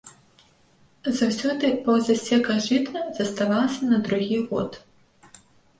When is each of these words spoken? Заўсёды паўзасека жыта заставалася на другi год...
Заўсёды 1.19 1.67
паўзасека 1.85 2.57
жыта 2.71 2.99
заставалася 3.21 3.81
на 3.95 4.05
другi 4.09 4.37
год... 4.49 4.71